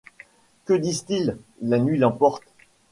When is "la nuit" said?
1.61-1.99